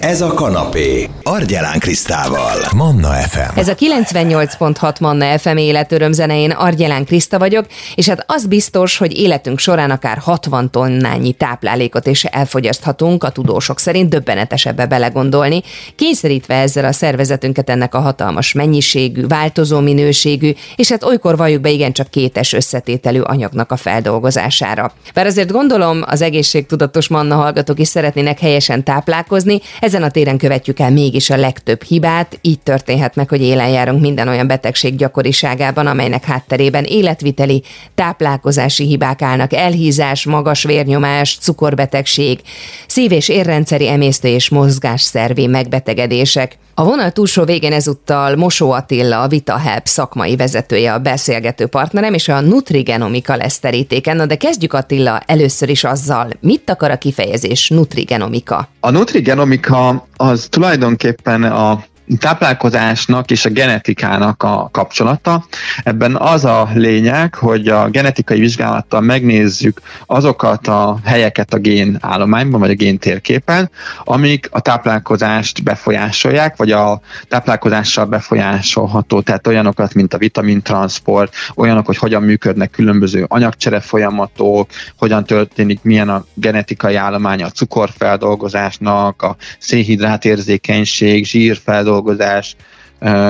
[0.00, 1.08] Ez a kanapé.
[1.22, 2.56] Argyelán Krisztával.
[2.76, 3.58] Manna FM.
[3.58, 8.96] Ez a 98.6 Manna FM életöröm zene, én Argyelán Kriszta vagyok, és hát az biztos,
[8.96, 15.62] hogy életünk során akár 60 tonnányi táplálékot is elfogyaszthatunk, a tudósok szerint döbbenetesebbe belegondolni,
[15.96, 21.70] kényszerítve ezzel a szervezetünket ennek a hatalmas mennyiségű, változó minőségű, és hát olykor valljuk be
[21.70, 24.92] igencsak kétes összetételű anyagnak a feldolgozására.
[25.14, 29.60] Bár azért gondolom, az egészségtudatos Manna hallgatók is szeretnének helyesen táplálkozni,
[29.90, 34.00] ezen a téren követjük el mégis a legtöbb hibát, így történhet meg, hogy élen járunk
[34.00, 37.62] minden olyan betegség gyakoriságában, amelynek hátterében életviteli,
[37.94, 42.40] táplálkozási hibák állnak, elhízás, magas vérnyomás, cukorbetegség,
[42.86, 46.58] szív- és érrendszeri emésztő és mozgásszervi megbetegedések.
[46.80, 52.28] A vonal túlsó végén ezúttal Mosó Attila, a VitaHelp szakmai vezetője, a beszélgető partnerem, és
[52.28, 54.16] a Nutrigenomika lesz terítéken.
[54.16, 58.68] Na de kezdjük Attila először is azzal, mit akar a kifejezés Nutrigenomika?
[58.80, 61.84] A Nutrigenomika az tulajdonképpen a
[62.18, 65.44] táplálkozásnak és a genetikának a kapcsolata.
[65.84, 72.60] Ebben az a lényeg, hogy a genetikai vizsgálattal megnézzük azokat a helyeket a gén állományban,
[72.60, 73.70] vagy a gén térképen,
[74.04, 81.96] amik a táplálkozást befolyásolják, vagy a táplálkozással befolyásolható, tehát olyanokat, mint a vitamintransport, olyanok, hogy
[81.96, 90.24] hogyan működnek különböző anyagcsere folyamatok, hogyan történik, milyen a genetikai állománya a cukorfeldolgozásnak, a szénhidrát
[90.24, 92.56] érzékenység, zsírfeldolgozás, feldolgozás,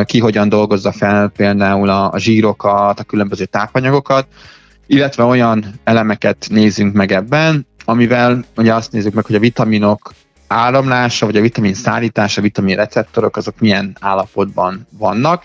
[0.04, 4.26] ki hogyan dolgozza fel például a, zsírokat, a különböző tápanyagokat,
[4.86, 10.12] illetve olyan elemeket nézzünk meg ebben, amivel ugye azt nézzük meg, hogy a vitaminok
[10.46, 15.44] áramlása, vagy a vitamin szállítása, a vitamin receptorok, azok milyen állapotban vannak,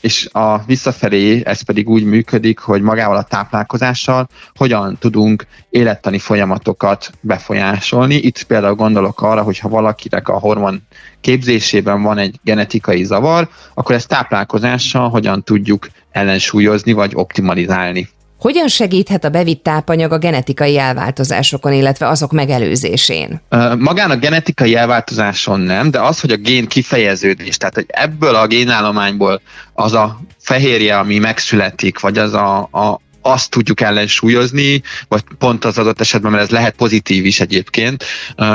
[0.00, 7.10] és a visszafelé ez pedig úgy működik, hogy magával a táplálkozással hogyan tudunk élettani folyamatokat
[7.20, 8.14] befolyásolni.
[8.14, 10.82] Itt például gondolok arra, hogy ha valakinek a hormon
[11.20, 18.08] képzésében van egy genetikai zavar, akkor ezt táplálkozással hogyan tudjuk ellensúlyozni vagy optimalizálni.
[18.38, 23.40] Hogyan segíthet a bevitt tápanyag a genetikai elváltozásokon, illetve azok megelőzésén?
[23.78, 28.46] Magán a genetikai elváltozáson nem, de az, hogy a gén kifejeződés, tehát hogy ebből a
[28.46, 29.40] génállományból
[29.72, 35.78] az a fehérje, ami megszületik, vagy az a, a, azt tudjuk ellensúlyozni, vagy pont az
[35.78, 38.04] adott esetben, mert ez lehet pozitív is egyébként,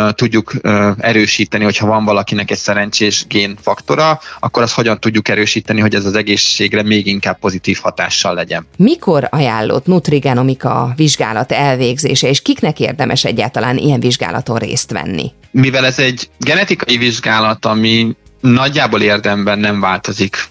[0.10, 0.54] tudjuk
[0.98, 6.16] erősíteni, hogyha van valakinek egy szerencsés génfaktora, akkor azt hogyan tudjuk erősíteni, hogy ez az
[6.16, 8.68] egészségre még inkább pozitív hatással legyen.
[8.78, 15.32] Mikor ajánlott nutrigenomika vizsgálat elvégzése, és kiknek érdemes egyáltalán ilyen vizsgálaton részt venni?
[15.52, 20.50] Mivel ez egy genetikai vizsgálat, ami nagyjából érdemben nem változik.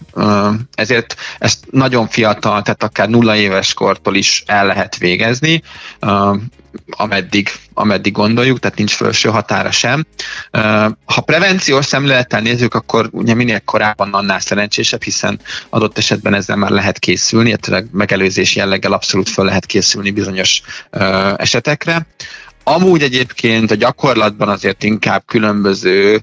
[0.75, 5.63] Ezért ezt nagyon fiatal, tehát akár nulla éves kortól is el lehet végezni,
[6.91, 10.07] ameddig, ameddig gondoljuk, tehát nincs felső határa sem.
[11.05, 16.71] Ha prevenciós szemlélettel nézzük, akkor ugye minél korábban annál szerencsésebb, hiszen adott esetben ezzel már
[16.71, 20.63] lehet készülni, illetve megelőzés jelleggel abszolút föl lehet készülni bizonyos
[21.37, 22.07] esetekre.
[22.75, 26.23] Amúgy egyébként a gyakorlatban azért inkább különböző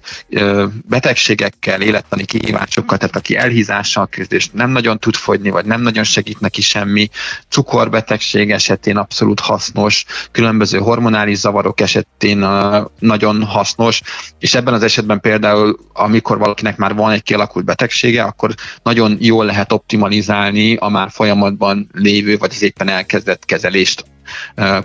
[0.88, 6.03] betegségekkel, élettani kihívásokkal, tehát aki elhízással küzd, és nem nagyon tud fogyni, vagy nem nagyon
[6.03, 7.09] segít neki semmi,
[7.50, 12.47] cukorbetegség esetén abszolút hasznos, különböző hormonális zavarok esetén
[13.00, 14.01] nagyon hasznos,
[14.39, 19.45] és ebben az esetben például, amikor valakinek már van egy kialakult betegsége, akkor nagyon jól
[19.45, 24.06] lehet optimalizálni a már folyamatban lévő, vagy az éppen elkezdett kezelést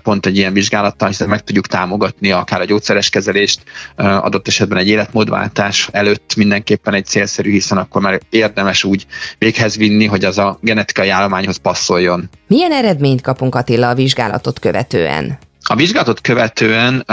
[0.02, 3.60] pont egy ilyen vizsgálattal, hiszen meg tudjuk támogatni akár a gyógyszeres kezelést,
[3.96, 9.06] adott esetben egy életmódváltás előtt mindenképpen egy célszerű, hiszen akkor már érdemes úgy
[9.38, 12.30] véghez vinni, hogy az a genetikai állományhoz passzoljon.
[12.46, 15.38] Milyen eredményt kapunk Attila a vizsgálatot követően?
[15.64, 17.04] A vizsgálatot követően,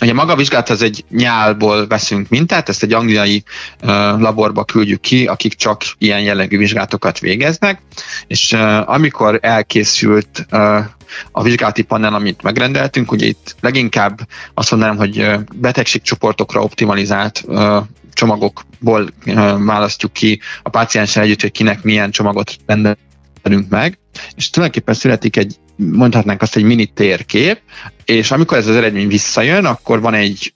[0.00, 3.42] ugye maga a vizsgálat az egy nyálból veszünk mintát, ezt egy angliai
[4.18, 7.82] laborba küldjük ki, akik csak ilyen jellegű vizsgálatokat végeznek,
[8.26, 8.52] és
[8.84, 10.46] amikor elkészült
[11.32, 14.20] a vizsgálati panel, amit megrendeltünk, ugye itt leginkább
[14.54, 17.44] azt mondanám, hogy betegségcsoportokra optimalizált
[18.12, 19.08] csomagokból
[19.58, 23.98] választjuk ki a pácienssel együtt, hogy kinek milyen csomagot rendelünk meg,
[24.36, 25.56] és tulajdonképpen születik egy,
[25.92, 27.60] mondhatnánk azt, egy mini térkép,
[28.04, 30.52] és amikor ez az eredmény visszajön, akkor van egy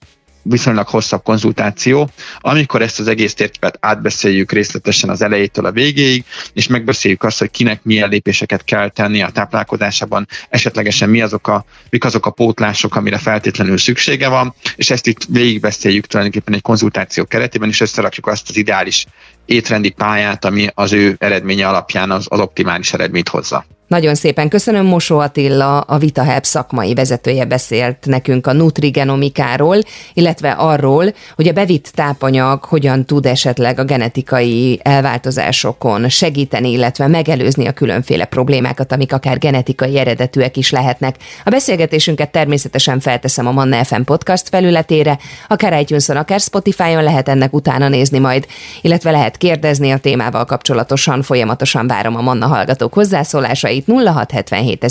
[0.47, 6.23] viszonylag hosszabb konzultáció, amikor ezt az egész térképet átbeszéljük részletesen az elejétől a végéig,
[6.53, 11.65] és megbeszéljük azt, hogy kinek milyen lépéseket kell tenni a táplálkozásában, esetlegesen mi azok a,
[11.89, 17.25] mik azok a pótlások, amire feltétlenül szüksége van, és ezt itt végigbeszéljük tulajdonképpen egy konzultáció
[17.25, 19.05] keretében, és összerakjuk azt az ideális
[19.45, 23.65] étrendi pályát, ami az ő eredménye alapján az, az optimális eredményt hozza.
[23.87, 29.77] Nagyon szépen köszönöm, Mosó Attila, a VitaHelp szakmai vezetője beszélt nekünk a nutrigenomikáról,
[30.13, 37.67] illetve arról, hogy a bevitt tápanyag hogyan tud esetleg a genetikai elváltozásokon segíteni, illetve megelőzni
[37.67, 41.15] a különféle problémákat, amik akár genetikai eredetűek is lehetnek.
[41.43, 47.53] A beszélgetésünket természetesen felteszem a Manna FM podcast felületére, akár itunes akár Spotify-on lehet ennek
[47.53, 48.45] utána nézni majd,
[48.81, 54.83] illetve lehet kérdezni a témával kapcsolatosan, folyamatosan várom a Manna hallgatók hozzászólásait, számait 0677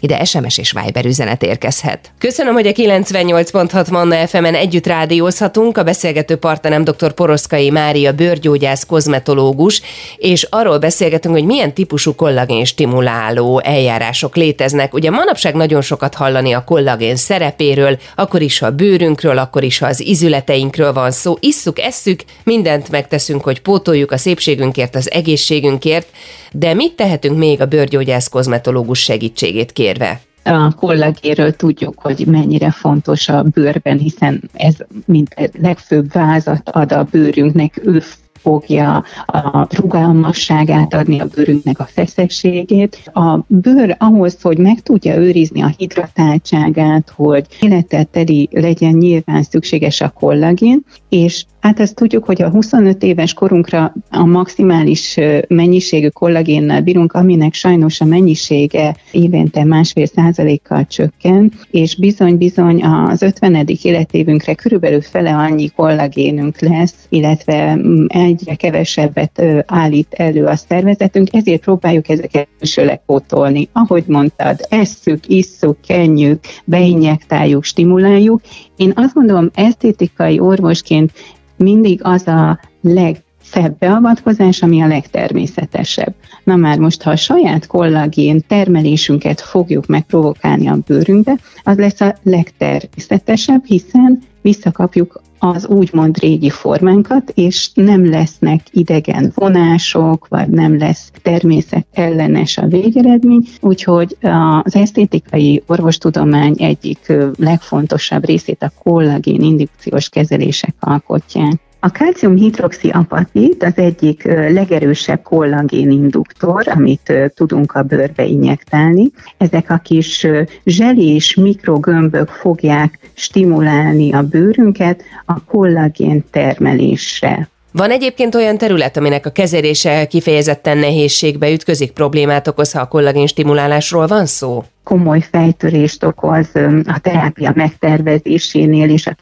[0.00, 2.12] ide SMS és Viber üzenet érkezhet.
[2.18, 5.78] Köszönöm, hogy a 98.6 Manna FM-en együtt rádiózhatunk.
[5.78, 7.12] A beszélgető partnerem dr.
[7.12, 9.82] Poroszkai Mária bőrgyógyász kozmetológus,
[10.16, 14.94] és arról beszélgetünk, hogy milyen típusú kollagén stimuláló eljárások léteznek.
[14.94, 19.78] Ugye manapság nagyon sokat hallani a kollagén szerepéről, akkor is, ha a bőrünkről, akkor is,
[19.78, 21.36] ha az izületeinkről van szó.
[21.40, 26.08] Isszuk, esszük, mindent megteszünk, hogy pótoljuk a szépségünkért, az egészségünkért,
[26.52, 30.20] de mit tehetünk még a bőrgyógyász kozmetológus segítségét kérve?
[30.44, 37.06] a kollagéről tudjuk, hogy mennyire fontos a bőrben, hiszen ez mint legfőbb vázat ad a
[37.10, 38.02] bőrünknek, ő
[38.44, 43.10] fogja a rugalmasságát adni a bőrünknek a feszességét.
[43.12, 50.08] A bőr ahhoz, hogy meg tudja őrizni a hidratáltságát, hogy életeteli legyen nyilván szükséges a
[50.08, 55.18] kollagén, és Hát ezt tudjuk, hogy a 25 éves korunkra a maximális
[55.48, 63.66] mennyiségű kollagénnel bírunk, aminek sajnos a mennyisége évente másfél százalékkal csökken, és bizony-bizony az 50.
[63.82, 68.04] életévünkre körülbelül fele annyi kollagénünk lesz, illetve mm,
[68.40, 73.68] egyre kevesebbet állít elő a szervezetünk, ezért próbáljuk ezeket külsőleg pótolni.
[73.72, 78.40] Ahogy mondtad, esszük, isszuk, kenjük, beinjektáljuk, stimuláljuk.
[78.76, 81.12] Én azt gondolom, esztétikai orvosként
[81.56, 86.14] mindig az a legszebb beavatkozás, ami a legtermészetesebb.
[86.44, 92.14] Na már most, ha a saját kollagén termelésünket fogjuk megprovokálni a bőrünkbe, az lesz a
[92.22, 101.10] legtermészetesebb, hiszen visszakapjuk az úgymond régi formánkat, és nem lesznek idegen vonások, vagy nem lesz
[101.22, 104.16] természet ellenes a végeredmény, úgyhogy
[104.64, 111.60] az esztétikai orvostudomány egyik legfontosabb részét a kollagén indukciós kezelések alkotják.
[111.84, 119.10] A kálciumhidroxiapatit az egyik legerősebb kollagéninduktor, amit tudunk a bőrbe injektálni.
[119.38, 120.26] Ezek a kis
[120.64, 127.48] zselés mikrogömbök fogják stimulálni a bőrünket a kollagén termelésre.
[127.72, 133.26] Van egyébként olyan terület, aminek a kezelése kifejezetten nehézségbe ütközik, problémát okoz, ha a kollagén
[133.26, 134.64] stimulálásról van szó?
[134.84, 136.48] Komoly fejtörést okoz
[136.86, 139.14] a terápia megtervezésénél és a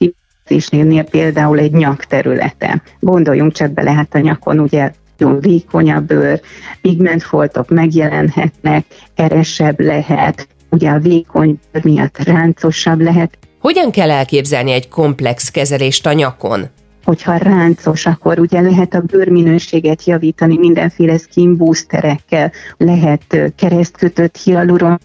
[0.53, 2.83] edzésnél például egy nyak területe.
[3.01, 6.41] Gondoljunk csak bele, hát a nyakon ugye nagyon vékony a bőr,
[6.81, 8.85] pigmentfoltok megjelenhetnek,
[9.15, 13.39] eresebb lehet, ugye a vékony bőr miatt ráncosabb lehet.
[13.61, 16.69] Hogyan kell elképzelni egy komplex kezelést a nyakon?
[17.05, 25.01] hogyha ráncos, akkor ugye lehet a bőrminőséget javítani mindenféle skin boosterekkel, lehet keresztkötött hialuron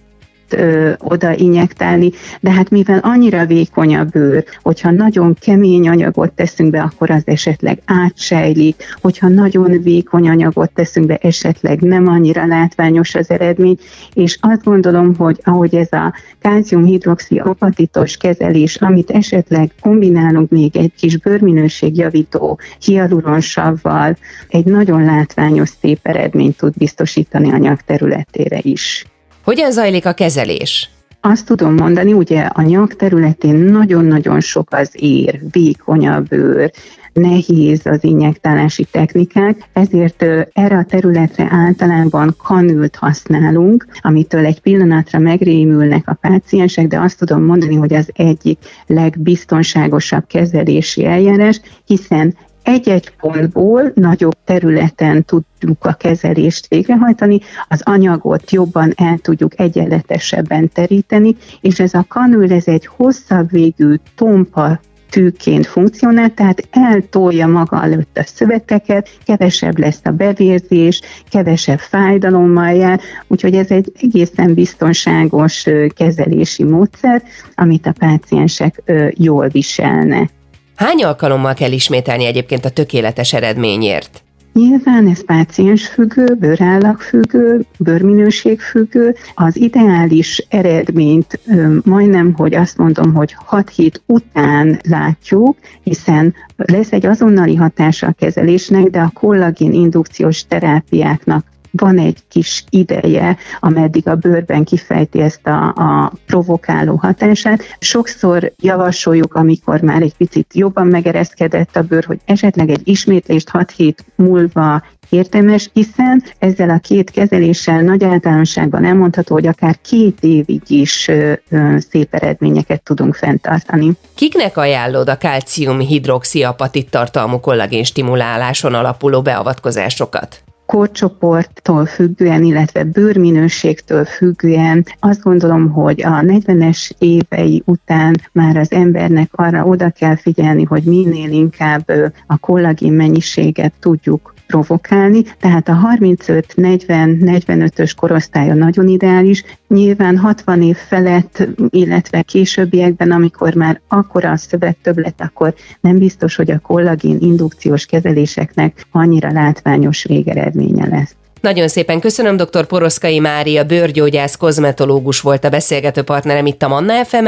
[0.53, 6.69] ö, oda injektálni, de hát mivel annyira vékony a bőr, hogyha nagyon kemény anyagot teszünk
[6.69, 13.15] be, akkor az esetleg átsejlik, hogyha nagyon vékony anyagot teszünk be, esetleg nem annyira látványos
[13.15, 13.77] az eredmény,
[14.13, 21.17] és azt gondolom, hogy ahogy ez a kálciumhidroxiapatitos kezelés, amit esetleg kombinálunk még egy kis
[21.17, 29.05] bőrminőségjavító hialuronsavval, egy nagyon látványos szép eredményt tud biztosítani a nyak területére is.
[29.47, 30.89] Hogyan zajlik a kezelés?
[31.21, 36.71] Azt tudom mondani, ugye a nyak területén nagyon-nagyon sok az ér, vékony a bőr,
[37.13, 40.21] nehéz az injektálási technikák, ezért
[40.53, 47.43] erre a területre általában kanült használunk, amitől egy pillanatra megrémülnek a páciensek, de azt tudom
[47.43, 52.35] mondani, hogy az egyik legbiztonságosabb kezelési eljárás, hiszen
[52.67, 61.35] egy-egy pontból nagyobb területen tudjuk a kezelést végrehajtani, az anyagot jobban el tudjuk egyenletesebben teríteni,
[61.61, 68.17] és ez a kanül, ez egy hosszabb végű tompa tűként funkcionál, tehát eltolja maga előtt
[68.17, 76.63] a szöveteket, kevesebb lesz a bevérzés, kevesebb fájdalommal jár, úgyhogy ez egy egészen biztonságos kezelési
[76.63, 77.23] módszer,
[77.55, 78.83] amit a páciensek
[79.13, 80.35] jól viselnek.
[80.77, 84.23] Hány alkalommal kell ismételni egyébként a tökéletes eredményért?
[84.53, 89.15] Nyilván ez páciens függő, bőrállag függő, bőrminőség függő.
[89.35, 91.39] Az ideális eredményt
[91.83, 98.15] majdnem, hogy azt mondom, hogy 6 hét után látjuk, hiszen lesz egy azonnali hatása a
[98.19, 105.47] kezelésnek, de a kollagén indukciós terápiáknak van egy kis ideje, ameddig a bőrben kifejti ezt
[105.47, 107.63] a, a provokáló hatását.
[107.79, 113.71] Sokszor javasoljuk, amikor már egy picit jobban megereszkedett a bőr, hogy esetleg egy ismétlést 6
[113.71, 120.61] hét múlva értelmes, hiszen ezzel a két kezeléssel nagy általánosságban elmondható, hogy akár két évig
[120.67, 123.91] is ö, ö, szép eredményeket tudunk fenntartani.
[124.15, 130.41] Kiknek ajánlod a kalcium hidroxiapatit tartalmú kollagén stimuláláson alapuló beavatkozásokat?
[130.67, 139.29] Korcsoporttól függően, illetve bőrminőségtől függően azt gondolom, hogy a 40-es évei után már az embernek
[139.31, 141.91] arra oda kell figyelni, hogy minél inkább
[142.27, 151.47] a kollagén mennyiséget tudjuk provokálni, tehát a 35-40-45-ös korosztálya nagyon ideális, nyilván 60 év felett,
[151.69, 157.85] illetve későbbiekben, amikor már akkora a szövet többlet, akkor nem biztos, hogy a kollagén indukciós
[157.85, 161.15] kezeléseknek annyira látványos végeredménye lesz.
[161.47, 162.65] Nagyon szépen köszönöm, dr.
[162.65, 167.27] Poroszkai Mária, bőrgyógyász, kozmetológus volt a beszélgető partnerem itt a Manna fm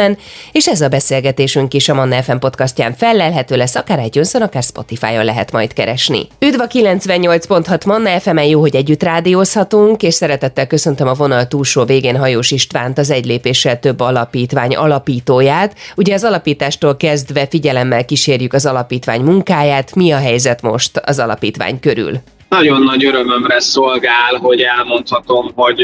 [0.51, 4.63] és ez a beszélgetésünk is a Manna FM podcastján fellelhető lesz, akár egy önszön, akár
[4.63, 6.27] Spotify-on lehet majd keresni.
[6.39, 11.83] Üdv a 98.6 Manna fm jó, hogy együtt rádiózhatunk, és szeretettel köszöntöm a vonal túlsó
[11.83, 15.75] végén Hajós Istvánt, az egy lépéssel több alapítvány alapítóját.
[15.95, 21.79] Ugye az alapítástól kezdve figyelemmel kísérjük az alapítvány munkáját, mi a helyzet most az alapítvány
[21.79, 22.19] körül?
[22.49, 25.81] Nagyon nagy örömömre szolgál, hogy elmondhatom, hogy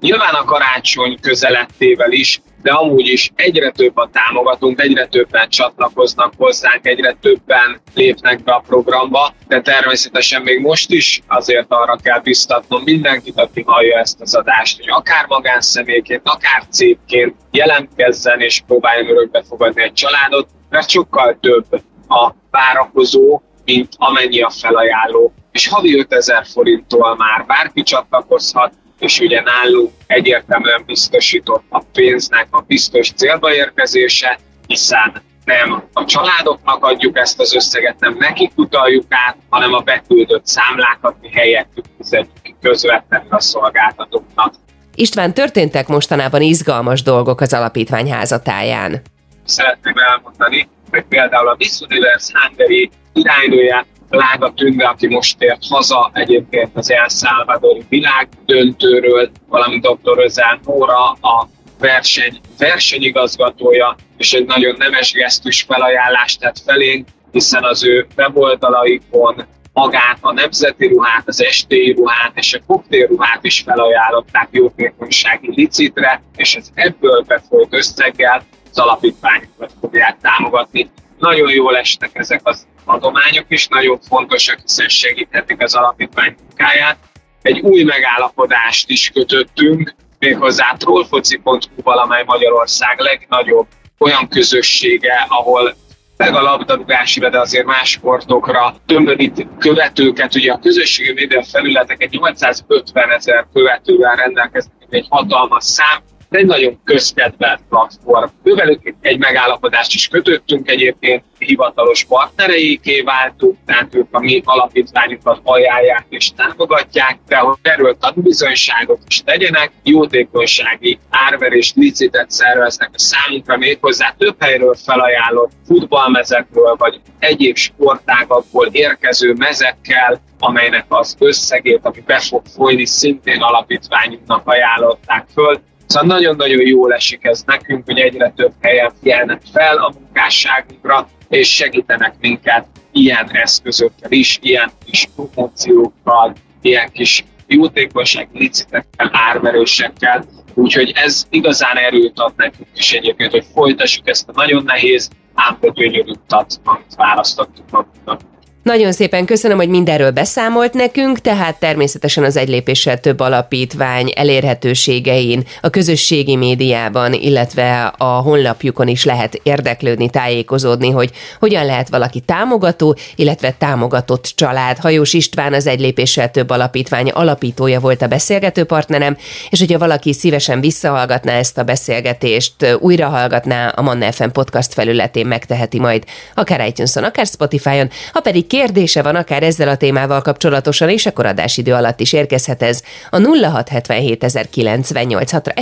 [0.00, 6.32] nyilván a karácsony közelettével is, de amúgy is egyre több a támogatunk, egyre többen csatlakoznak
[6.36, 12.20] hozzánk, egyre többen lépnek be a programba, de természetesen még most is azért arra kell
[12.20, 19.08] biztatnom mindenkit, aki hallja ezt az adást, hogy akár magánszemélyként, akár cégként jelentkezzen és próbáljon
[19.08, 21.66] örökbe fogadni egy családot, mert sokkal több
[22.08, 29.42] a várakozó, mint amennyi a felajánló és havi 5000 forinttól már bárki csatlakozhat, és ugye
[29.42, 37.40] nálunk egyértelműen biztosított a pénznek a biztos célba érkezése, hiszen nem a családoknak adjuk ezt
[37.40, 43.40] az összeget, nem nekik utaljuk át, hanem a beküldött számlákat mi helyettük fizetjük közvetlenül a
[43.40, 44.54] szolgáltatóknak.
[44.94, 49.02] István, történtek mostanában izgalmas dolgok az alapítvány házatáján.
[49.44, 56.10] Szeretném elmondani, hogy például a Miss Universe Hungary iránylóját Lága Tünde, aki most ért haza
[56.14, 60.18] egyébként az El Salvadori világ döntőről, valamint dr.
[60.18, 67.84] Özán Nóra, a verseny versenyigazgatója, és egy nagyon nemes gesztus felajánlást tett felénk, hiszen az
[67.84, 75.52] ő weboldalaikon magát, a nemzeti ruhát, az estéi ruhát és a koktélruhát is felajánlották jótékonysági
[75.54, 80.90] licitre, és ez ebből befolyt összeggel az alapítványokat fogják támogatni.
[81.18, 86.96] Nagyon jól estek ezek az adományok is nagyon fontosak, hiszen segíthetik az alapítvány munkáját.
[87.42, 93.66] Egy új megállapodást is kötöttünk, méghozzá trollfoci.hu-val, amely Magyarország legnagyobb
[93.98, 95.74] olyan közössége, ahol
[96.16, 100.34] meg a labdarúgási, de azért más sportokra tömörít követőket.
[100.34, 105.98] Ugye a közösségi média felületek egy 850 ezer követővel rendelkeznek, egy hatalmas szám,
[106.34, 108.28] egy nagyon közkedvelt platform.
[108.42, 116.06] Ővelük egy megállapodást is kötöttünk egyébként, hivatalos partnereiké váltunk, tehát ők a mi alapítványukat ajánlják
[116.08, 124.14] és támogatják, de hogy erről tanúbizonyságot is tegyenek, jótékonysági árverés licitet szerveznek a számunkra méghozzá
[124.18, 132.42] több helyről felajánlott futballmezekről, vagy egyéb sportágakból érkező mezekkel, amelynek az összegét, ami be fog
[132.54, 135.60] folyni, szintén alapítványunknak ajánlották föl.
[135.92, 141.54] Szóval nagyon-nagyon jól esik ez nekünk, hogy egyre több helyen figyelnek fel a munkásságunkra, és
[141.54, 146.32] segítenek minket ilyen eszközökkel is, ilyen kis promóciókkal,
[146.62, 150.24] ilyen kis jótékonyság licitekkel, árverősekkel.
[150.54, 155.58] Úgyhogy ez igazán erőt ad nekünk is egyébként, hogy folytassuk ezt a nagyon nehéz, ám
[155.60, 158.20] gyönyörű utat, amit választottuk magunknak.
[158.62, 165.44] Nagyon szépen köszönöm, hogy mindenről beszámolt nekünk, tehát természetesen az egy lépéssel több alapítvány elérhetőségein,
[165.60, 172.96] a közösségi médiában, illetve a honlapjukon is lehet érdeklődni, tájékozódni, hogy hogyan lehet valaki támogató,
[173.16, 174.78] illetve támogatott család.
[174.78, 179.16] Hajós István az egy lépéssel több alapítvány alapítója volt a beszélgető partnerem,
[179.50, 185.26] és hogyha valaki szívesen visszahallgatná ezt a beszélgetést, újra hallgatná a Manna FM podcast felületén,
[185.26, 186.04] megteheti majd
[186.34, 191.26] akár itunes akár Spotify-on, ha pedig kérdése van akár ezzel a témával kapcsolatosan, és akkor
[191.26, 194.24] adásidő alatt is érkezhet ez a 0677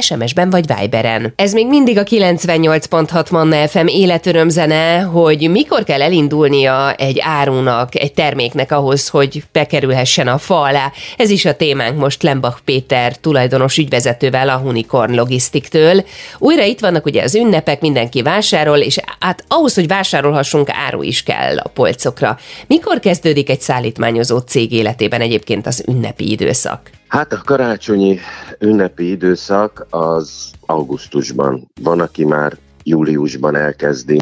[0.00, 1.32] SMS-ben vagy Viberen.
[1.36, 8.12] Ez még mindig a 98.6 Manna FM életörömzene, hogy mikor kell elindulnia egy árunak, egy
[8.12, 10.92] terméknek ahhoz, hogy bekerülhessen a fa alá.
[11.16, 16.04] Ez is a témánk most Lembach Péter tulajdonos ügyvezetővel a Unicorn Logistiktől.
[16.38, 21.22] Újra itt vannak ugye az ünnepek, mindenki vásárol, és hát ahhoz, hogy vásárolhassunk, áru is
[21.22, 22.38] kell a polcokra.
[22.80, 26.90] Mikor kezdődik egy szállítmányozó cég életében egyébként az ünnepi időszak?
[27.08, 28.18] Hát a karácsonyi
[28.58, 31.70] ünnepi időszak az augusztusban.
[31.82, 34.18] Van, aki már júliusban elkezdi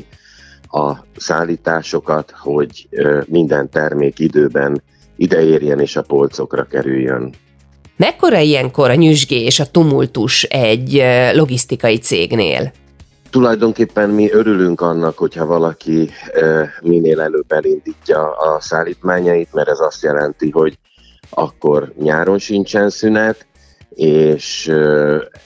[0.71, 2.89] a szállításokat, hogy
[3.27, 4.83] minden termék időben
[5.17, 7.35] ideérjen és a polcokra kerüljön.
[7.97, 12.73] Mekkora ilyenkor a nyüzsgés, a tumultus egy logisztikai cégnél?
[13.31, 16.11] Tulajdonképpen mi örülünk annak, hogyha valaki
[16.81, 20.79] minél előbb elindítja a szállítmányait, mert ez azt jelenti, hogy
[21.31, 23.47] akkor nyáron sincsen szünet,
[23.89, 24.73] és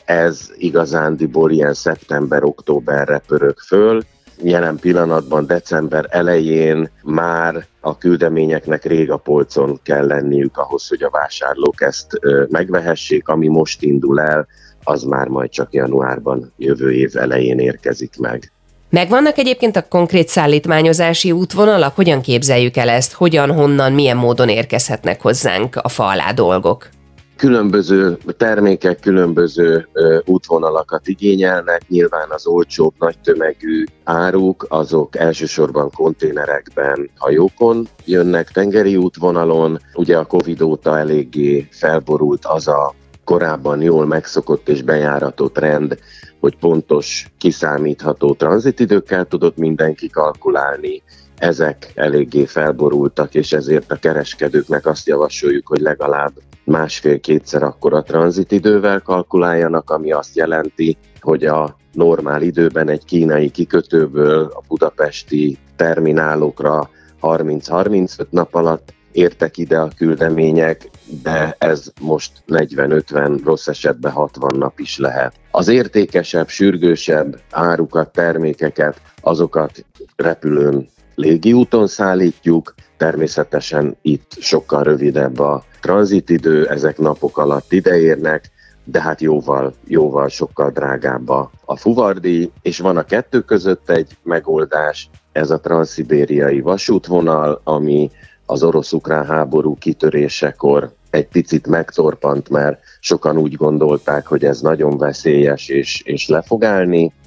[0.05, 4.03] ez igazándiból ilyen szeptember-októberre pörög föl.
[4.43, 11.11] Jelen pillanatban december elején már a küldeményeknek rég a polcon kell lenniük ahhoz, hogy a
[11.11, 14.47] vásárlók ezt megvehessék, ami most indul el,
[14.85, 18.53] az már majd csak januárban, jövő év elején érkezik meg.
[18.91, 21.95] Megvannak egyébként a konkrét szállítmányozási útvonalak?
[21.97, 23.12] Hogyan képzeljük el ezt?
[23.12, 26.89] Hogyan, honnan, milyen módon érkezhetnek hozzánk a fa alá dolgok?
[27.37, 29.89] Különböző termékek különböző
[30.25, 39.81] útvonalakat igényelnek, nyilván az olcsóbb, nagy tömegű áruk, azok elsősorban konténerekben, hajókon jönnek, tengeri útvonalon.
[39.95, 45.99] Ugye a Covid óta eléggé felborult az a korábban jól megszokott és bejáratott rend,
[46.41, 51.02] hogy pontos, kiszámítható tranzitidőkkel tudott mindenki kalkulálni,
[51.38, 56.33] ezek eléggé felborultak, és ezért a kereskedőknek azt javasoljuk, hogy legalább
[56.64, 64.62] másfél-kétszer akkora tranzitidővel kalkuláljanak, ami azt jelenti, hogy a normál időben egy kínai kikötőből a
[64.69, 70.90] budapesti terminálokra 30-35 nap alatt értek ide a küldemények,
[71.23, 75.35] de ez most 40-50, rossz esetben 60 nap is lehet.
[75.50, 79.85] Az értékesebb, sürgősebb árukat, termékeket, azokat
[80.16, 88.51] repülőn légiúton szállítjuk, természetesen itt sokkal rövidebb a tranzitidő, ezek napok alatt ideérnek,
[88.85, 94.16] de hát jóval, jóval sokkal drágább a, a fuvardi, és van a kettő között egy
[94.22, 98.11] megoldás, ez a transzibériai vasútvonal, ami
[98.53, 105.69] az orosz-ukrán háború kitörésekor egy picit megtorpant, mert sokan úgy gondolták, hogy ez nagyon veszélyes
[105.69, 106.45] és, és le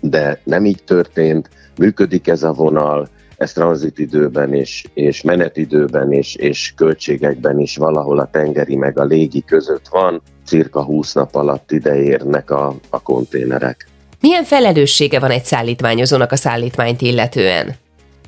[0.02, 1.50] de nem így történt.
[1.78, 3.08] Működik ez a vonal,
[3.38, 9.44] ez tranzitidőben és, és menetidőben és, és költségekben is valahol a tengeri meg a légi
[9.44, 13.88] között van, cirka 20 nap alatt ideérnek a, a konténerek.
[14.22, 17.76] Milyen felelőssége van egy szállítmányozónak a szállítmányt illetően?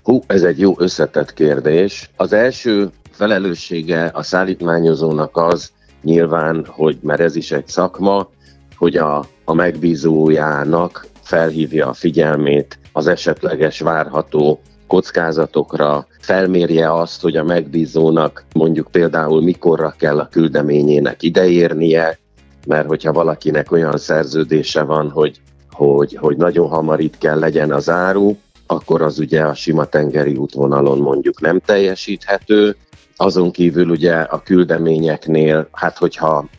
[0.07, 2.09] Hú, ez egy jó összetett kérdés.
[2.15, 5.71] Az első felelőssége a szállítmányozónak az
[6.03, 8.29] nyilván, hogy mert ez is egy szakma,
[8.77, 17.43] hogy a, a megbízójának felhívja a figyelmét az esetleges várható kockázatokra, felmérje azt, hogy a
[17.43, 22.19] megbízónak mondjuk például mikorra kell a küldeményének ideérnie,
[22.67, 25.41] mert hogyha valakinek olyan szerződése van, hogy,
[25.71, 28.35] hogy, hogy nagyon hamar itt kell legyen az áru,
[28.67, 32.75] akkor az ugye a sima tengeri útvonalon mondjuk nem teljesíthető.
[33.15, 36.49] Azon kívül ugye a küldeményeknél, hát hogyha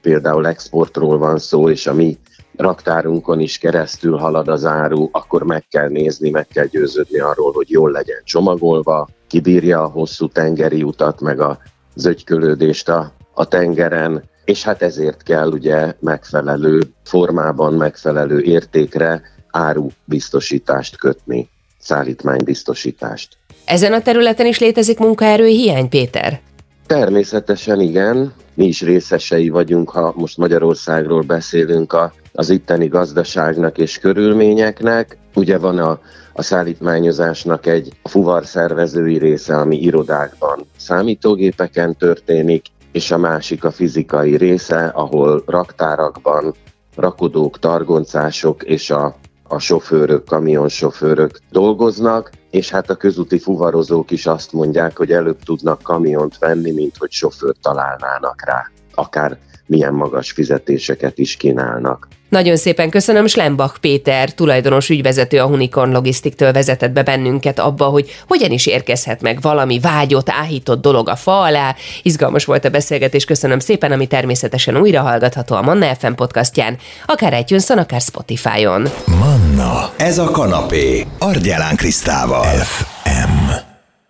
[0.00, 2.18] például exportról van szó, és a mi
[2.56, 7.70] raktárunkon is keresztül halad az áru, akkor meg kell nézni, meg kell győződni arról, hogy
[7.70, 11.58] jól legyen csomagolva, kibírja a hosszú tengeri utat, meg a
[11.94, 19.22] zögykölődést a, a tengeren, és hát ezért kell ugye megfelelő formában, megfelelő értékre
[19.54, 23.36] árubiztosítást kötni, szállítmánybiztosítást.
[23.64, 26.40] Ezen a területen is létezik munkaerő hiány, Péter?
[26.86, 33.98] Természetesen igen, mi is részesei vagyunk, ha most Magyarországról beszélünk a, az itteni gazdaságnak és
[33.98, 35.18] körülményeknek.
[35.34, 36.00] Ugye van a,
[36.32, 44.36] a szállítmányozásnak egy fuvar szervezői része, ami irodákban, számítógépeken történik, és a másik a fizikai
[44.36, 46.54] része, ahol raktárakban
[46.96, 49.16] rakodók, targoncások és a
[49.54, 55.82] a sofőrök, kamionsofőrök dolgoznak, és hát a közúti fuvarozók is azt mondják, hogy előbb tudnak
[55.82, 58.70] kamiont venni, mint hogy sofőrt találnának rá.
[58.94, 62.08] Akár milyen magas fizetéseket is kínálnak.
[62.34, 68.10] Nagyon szépen köszönöm, Slembach Péter, tulajdonos ügyvezető a Unicorn Logistiktől vezetett be bennünket abba, hogy
[68.28, 71.74] hogyan is érkezhet meg valami vágyott, áhított dolog a fa alá.
[72.02, 77.38] Izgalmas volt a beszélgetés, köszönöm szépen, ami természetesen újra hallgatható a Manna FM podcastján, akár
[77.38, 78.88] itunes akár Spotify-on.
[79.06, 82.44] Manna, ez a kanapé, Argyelán Krisztával.
[82.44, 83.73] FM.